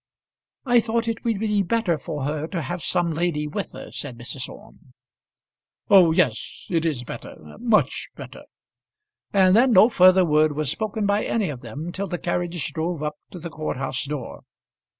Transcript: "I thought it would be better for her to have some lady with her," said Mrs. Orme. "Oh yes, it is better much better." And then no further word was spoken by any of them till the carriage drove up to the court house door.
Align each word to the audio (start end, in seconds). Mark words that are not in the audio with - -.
"I 0.65 0.79
thought 0.79 1.07
it 1.07 1.23
would 1.23 1.37
be 1.39 1.61
better 1.61 1.95
for 1.95 2.23
her 2.23 2.47
to 2.47 2.63
have 2.63 2.81
some 2.81 3.13
lady 3.13 3.45
with 3.47 3.73
her," 3.73 3.91
said 3.91 4.17
Mrs. 4.17 4.49
Orme. 4.49 4.93
"Oh 5.91 6.09
yes, 6.11 6.65
it 6.71 6.85
is 6.87 7.03
better 7.03 7.35
much 7.59 8.09
better." 8.15 8.45
And 9.31 9.55
then 9.55 9.73
no 9.73 9.89
further 9.89 10.25
word 10.25 10.55
was 10.55 10.71
spoken 10.71 11.05
by 11.05 11.23
any 11.23 11.49
of 11.49 11.61
them 11.61 11.91
till 11.91 12.07
the 12.07 12.17
carriage 12.17 12.73
drove 12.73 13.03
up 13.03 13.17
to 13.29 13.37
the 13.37 13.51
court 13.51 13.77
house 13.77 14.03
door. 14.05 14.41